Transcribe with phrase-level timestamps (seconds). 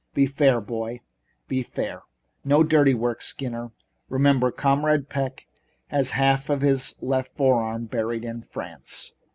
[0.15, 1.01] Be fair, boy,
[1.47, 2.01] be fair.
[2.43, 3.69] No dirty work, Skinner.
[4.09, 5.45] Remember, Comrade Peck
[5.89, 9.13] has half of his left forearm buried in France."